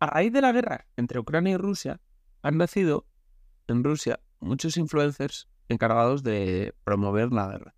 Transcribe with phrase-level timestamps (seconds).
[0.00, 2.00] A raíz de la guerra entre Ucrania y Rusia,
[2.40, 3.06] han nacido
[3.68, 7.74] en Rusia muchos influencers encargados de promover la guerra.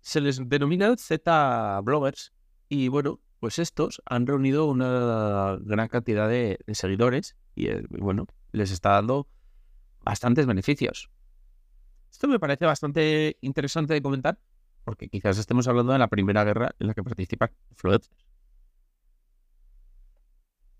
[0.00, 2.32] Se les denomina Z-bloggers
[2.70, 8.70] y bueno, pues estos han reunido una gran cantidad de, seguidores y eh, bueno, les
[8.70, 9.28] está dando
[10.00, 11.10] bastantes beneficios.
[12.10, 14.38] Esto me parece bastante interesante de comentar
[14.84, 18.10] porque quizás estemos hablando de la primera guerra en la que participan influencers.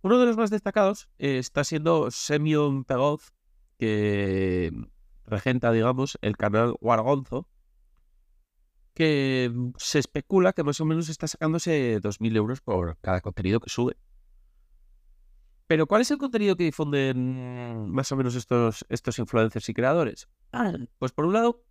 [0.02, 3.20] Uno de los más destacados eh, está siendo Semyon Pegov,
[3.78, 4.72] que
[5.26, 7.48] regenta, digamos, el canal Wargonzo,
[8.94, 13.60] que mm, se especula que más o menos está sacándose 2.000 euros por cada contenido
[13.60, 13.96] que sube.
[15.66, 20.28] Pero ¿cuál es el contenido que difunden más o menos estos, estos influencers y creadores?
[20.52, 20.72] Ah.
[20.98, 21.62] Pues por un lado,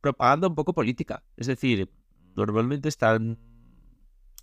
[0.00, 1.24] propaganda un poco política.
[1.36, 1.90] Es decir,
[2.36, 3.38] normalmente están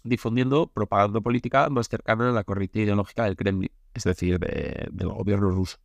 [0.08, 5.50] difundiendo propaganda política más cercana a la corriente ideológica del Kremlin, es decir, del gobierno
[5.50, 5.78] ruso.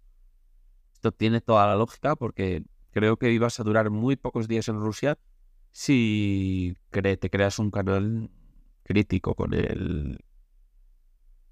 [0.94, 2.62] Esto tiene toda la lógica porque
[2.92, 5.18] creo que ibas a durar muy pocos días en Rusia
[5.72, 8.30] si te creas un canal
[8.84, 10.24] crítico con el,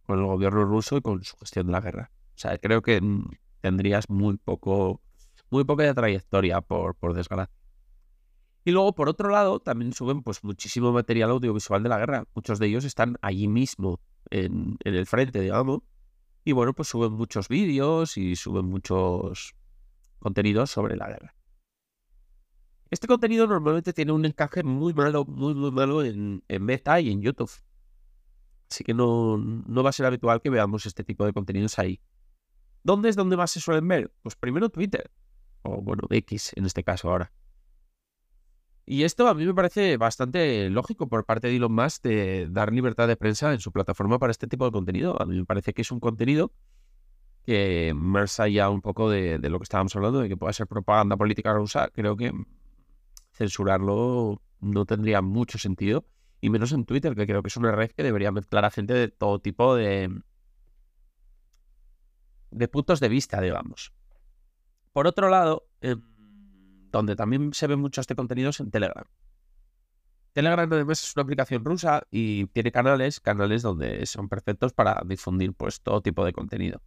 [0.06, 2.10] con el gobierno ruso y con su gestión de la guerra.
[2.34, 5.00] O sea, creo que mm, tendrías muy poco,
[5.50, 7.54] muy poca trayectoria, por, por desgracia.
[8.64, 12.26] Y luego, por otro lado, también suben pues muchísimo material audiovisual de la guerra.
[12.34, 14.00] Muchos de ellos están allí mismo,
[14.30, 15.80] en, en el frente, digamos.
[16.44, 19.54] Y bueno, pues suben muchos vídeos y suben muchos
[20.18, 21.34] contenidos sobre la guerra.
[22.90, 27.22] Este contenido normalmente tiene un encaje muy malo, muy, muy malo en, Meta y en
[27.22, 27.50] YouTube.
[28.68, 32.00] Así que no, no va a ser habitual que veamos este tipo de contenidos ahí.
[32.82, 34.12] ¿Dónde es donde más se suelen ver?
[34.22, 35.10] Pues primero Twitter.
[35.62, 37.32] O bueno, X en este caso ahora.
[38.90, 42.72] Y esto a mí me parece bastante lógico por parte de Elon Musk de dar
[42.72, 45.14] libertad de prensa en su plataforma para este tipo de contenido.
[45.22, 46.52] A mí me parece que es un contenido
[47.46, 50.66] que más allá un poco de, de lo que estábamos hablando, de que pueda ser
[50.66, 52.32] propaganda política rusa, creo que
[53.30, 56.04] censurarlo no tendría mucho sentido,
[56.40, 58.92] y menos en Twitter, que creo que es una red que debería mezclar a gente
[58.92, 60.20] de todo tipo de,
[62.50, 63.92] de puntos de vista, digamos.
[64.92, 66.02] Por otro lado, em,
[66.90, 69.04] donde también se ve mucho este contenido es en Telegram.
[70.32, 75.52] Telegram además es una aplicación rusa y tiene canales, canales donde son perfectos para difundir
[75.54, 76.80] pues todo tipo de contenido.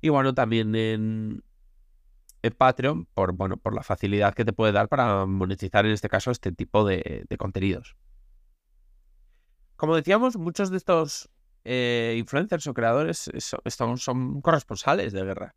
[0.00, 1.44] Y bueno, también en,
[2.56, 6.30] Patreon por, bueno, por la facilidad que te puede dar para monetizar en este caso
[6.30, 7.96] este tipo de, contenidos.
[9.76, 11.30] Como decíamos, muchos de estos
[11.64, 13.30] eh, influencers o creadores
[13.66, 15.54] son, son, corresponsales de guerra.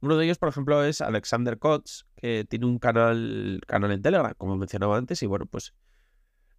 [0.00, 2.04] Uno de ellos, por ejemplo, es Alexander Kotz,
[2.48, 5.74] tiene un canal, canal en Telegram, como mencionaba antes, y bueno, pues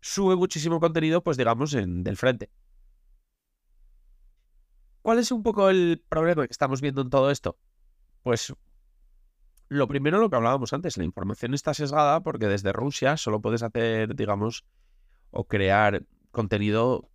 [0.01, 2.51] sube muchísimo contenido, pues digamos, en, del frente.
[5.01, 7.57] ¿Cuál es un poco el problema que estamos viendo en todo esto?
[8.23, 8.53] Pues
[9.69, 13.63] lo primero, lo que hablábamos antes, la información está sesgada porque desde Rusia solo puedes
[13.63, 14.65] hacer, digamos,
[15.31, 17.09] o crear contenido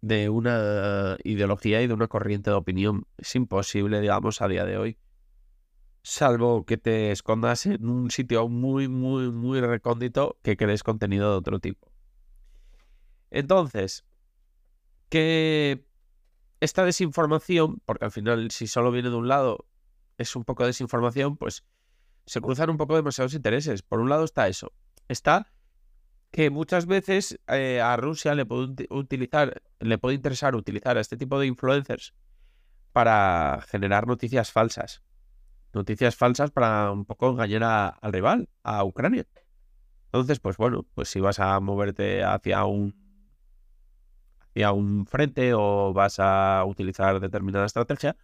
[0.00, 3.06] de una ideología y de una corriente de opinión.
[3.18, 4.98] Es imposible, digamos, a día de hoy.
[6.02, 11.36] Salvo que te escondas en un sitio muy, muy, muy recóndito que crees contenido de
[11.36, 11.92] otro tipo.
[13.30, 14.04] Entonces,
[15.08, 15.86] que
[16.60, 19.66] esta desinformación, porque al final si solo viene de un lado
[20.18, 21.64] es un poco de desinformación, pues
[22.26, 23.82] se cruzan un poco demasiados intereses.
[23.82, 24.72] Por un lado está eso.
[25.08, 25.52] Está
[26.30, 31.16] que muchas veces eh, a Rusia le puede utilizar, le puede interesar utilizar a este
[31.16, 32.14] tipo de influencers
[32.92, 35.02] para generar noticias falsas.
[35.72, 39.26] Noticias falsas para un poco engañar al rival, a Ucrania.
[40.06, 42.94] Entonces, pues bueno, pues si vas a moverte hacia un
[44.40, 48.16] hacia un frente o vas a utilizar determinada estrategia,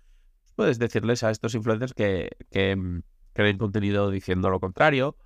[0.56, 3.02] puedes decirles a estos influencers que, que mm,
[3.32, 5.16] creen contenido diciendo lo contrario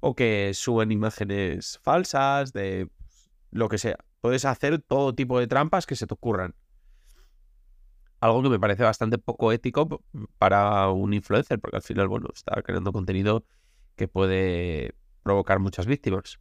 [0.00, 2.88] o que suben imágenes falsas de
[3.52, 3.98] lo que sea.
[4.20, 6.54] Puedes hacer todo tipo de trampas que se te ocurran.
[8.20, 10.02] Algo que me parece bastante poco ético
[10.38, 13.44] para un influencer, porque al final, bueno, está creando contenido
[13.96, 16.38] que puede provocar muchas víctimas.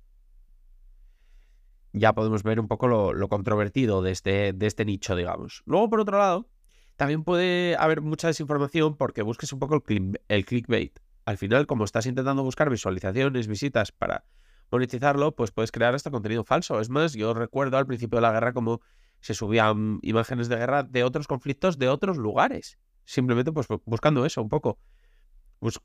[1.94, 5.64] Ya podemos ver un poco lo, controvertido de este, de este nicho, digamos.
[5.66, 6.50] Luego, por otro lado,
[6.98, 11.00] también puede haber mucha desinformación porque busques un poco el, el clickbait.
[11.26, 14.26] Al final, como estás intentando buscar visualizaciones, visitas para
[14.72, 16.80] monetizarlo, pues puedes crear este contenido falso.
[16.80, 18.82] Es más, yo recuerdo al principio de la guerra como
[19.22, 22.80] se subían imágenes de guerra de otros conflictos de otros lugares.
[23.06, 24.80] Simplemente pues buscando eso un poco.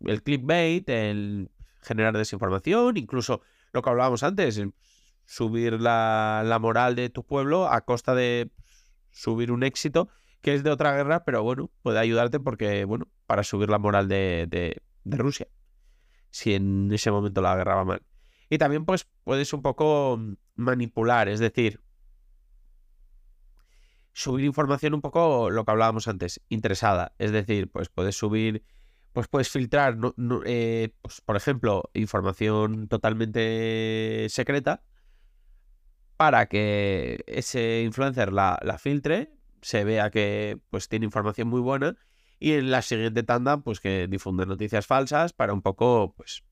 [0.07, 1.51] El clickbait, el
[1.83, 3.43] generar desinformación, incluso
[3.73, 4.63] lo que hablábamos antes,
[5.25, 8.51] subir la, la, moral de tu pueblo a costa de
[9.11, 10.09] subir un éxito
[10.41, 14.09] que es de otra guerra, pero bueno, puede ayudarte porque, bueno, para subir la moral
[14.09, 15.49] de, de, de Rusia,
[16.31, 18.03] si en ese momento la guerra va mal.
[18.51, 20.21] Y también pues puedes un poco
[20.55, 21.81] manipular, es decir,
[24.15, 27.15] subir información un poco lo que hablábamos antes, interesada.
[27.19, 28.65] Es decir, pues puedes subir
[29.15, 29.97] pues puedes filtrar,
[30.45, 34.83] eh, pues, por ejemplo, información totalmente secreta
[36.17, 39.33] para que ese influencer la, filtre,
[39.63, 41.97] se vea que pues tiene información muy buena
[42.41, 46.43] y en la siguiente tanda pues que difunde noticias falsas para un poco pues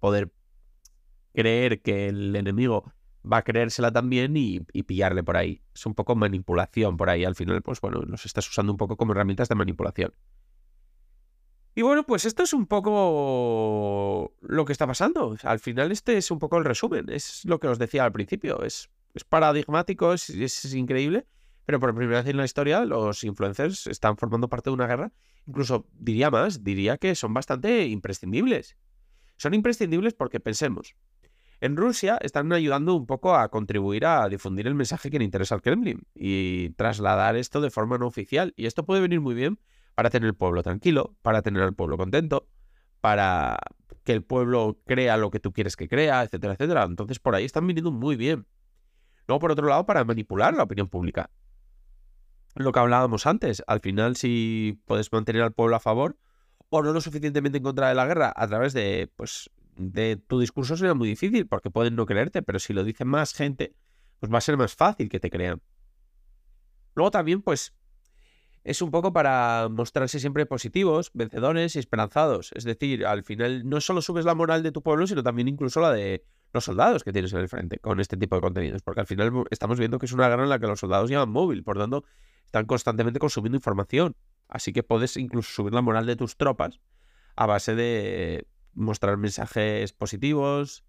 [0.00, 0.32] poder
[1.32, 2.92] creer que el enemigo
[3.30, 5.62] va a creérsela también y, y, pillarle por ahí.
[5.74, 7.24] Es un poco manipulación por ahí.
[7.24, 10.12] Al final, pues bueno, los estás usando un poco como herramientas de manipulación.
[11.74, 15.36] Y bueno, pues esto es un poco lo que está pasando.
[15.42, 17.08] Al final este es un poco el resumen.
[17.08, 18.62] Es lo que os decía al principio.
[18.62, 21.26] Es, es paradigmático, es, es, increíble.
[21.64, 25.12] Pero por primera vez en la historia los influencers están formando parte de una guerra.
[25.46, 28.76] Incluso diría más, diría que son bastante imprescindibles.
[29.36, 30.94] Son imprescindibles porque pensemos.
[31.62, 35.54] En Rusia están ayudando un poco a contribuir a difundir el mensaje que le interesa
[35.54, 38.52] al Kremlin y trasladar esto de forma no oficial.
[38.56, 39.60] Y esto puede venir muy bien
[39.94, 42.48] para tener el pueblo tranquilo, para tener al pueblo contento,
[43.00, 43.60] para
[44.02, 46.82] que el pueblo crea lo que tú quieres que crea, etcétera, etcétera.
[46.82, 48.48] Entonces por ahí están viniendo muy bien.
[49.28, 51.30] Luego, por otro lado, para manipular la opinión pública.
[52.56, 56.18] Lo que hablábamos antes, al final si puedes mantener al pueblo a favor
[56.70, 60.40] o no lo suficientemente en contra de la guerra a través de, pues, de tu
[60.40, 63.74] discurso sería muy difícil porque pueden no creerte, pero si lo dice más gente,
[64.20, 65.60] pues va a ser más fácil que te crean.
[66.94, 67.74] Luego también, pues,
[68.64, 72.52] es un poco para mostrarse siempre positivos, vencedores y esperanzados.
[72.54, 75.80] Es decir, al final no solo subes la moral de tu pueblo, sino también incluso
[75.80, 78.82] la de los soldados que tienes en el frente con este tipo de contenidos.
[78.82, 81.30] Porque al final estamos viendo que es una guerra en la que los soldados llevan
[81.30, 82.04] móvil, por tanto,
[82.44, 84.14] están constantemente consumiendo información.
[84.48, 86.78] Así que puedes incluso subir la moral de tus tropas
[87.34, 90.84] a base de mostrar mensajes positivos,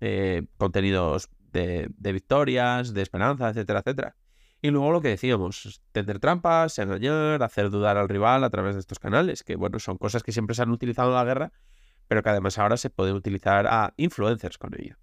[0.00, 4.16] eh, contenidos de, de victorias, de esperanza, etcétera, etcétera.
[4.60, 8.80] Y luego lo que decíamos, tender trampas, engañar, hacer dudar al rival a través de
[8.80, 11.52] estos canales, que bueno, son cosas que siempre se han utilizado en la guerra,
[12.08, 14.96] pero que además ahora se pueden utilizar a influencers con ello.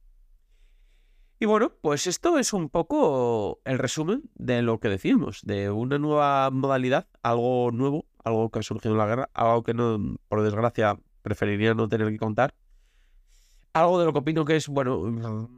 [1.39, 5.99] Y bueno, pues esto es un poco el resumen de lo que decimos, de una
[5.99, 10.43] nueva modalidad, algo nuevo, algo que ha surgido en la guerra, algo que no, por
[10.43, 12.53] desgracia, preferiría no tener que contar.
[13.73, 15.49] Algo de lo que opino que es, bueno,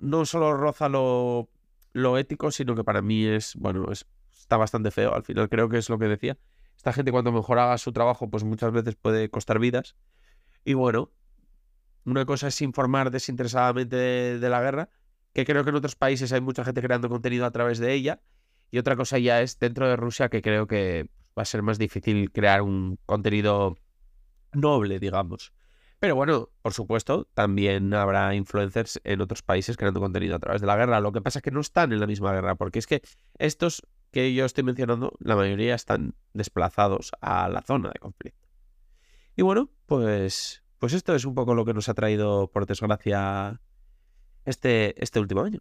[0.00, 1.48] no solo roza lo
[1.92, 5.14] lo ético, sino que para mí es, bueno, es, está bastante feo.
[5.14, 6.38] Al final creo que es lo que decía.
[6.76, 9.94] Esta gente cuanto mejor haga su trabajo, pues muchas veces puede costar vidas.
[10.64, 11.10] Y bueno,
[12.04, 14.88] una cosa es informar desinteresadamente de, la guerra,
[15.34, 18.20] que creo que en otros países hay mucha gente creando contenido a través de ella.
[18.70, 21.78] Y otra cosa ya es dentro de Rusia, que creo que va a ser más
[21.78, 23.76] difícil crear un contenido
[24.52, 25.52] noble, digamos.
[26.02, 30.66] Pero bueno, por supuesto, también habrá influencers en otros países creando contenido a través de
[30.66, 31.00] la guerra.
[31.00, 33.02] Lo que pasa es que no están en la misma guerra, porque es que
[33.38, 38.48] estos que yo estoy mencionando, la mayoría están desplazados a la zona de conflicto.
[39.36, 43.60] Y bueno, pues, pues esto es un poco lo que nos ha traído, por desgracia,
[44.44, 45.60] este, este último año.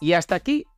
[0.00, 0.66] Y hasta aquí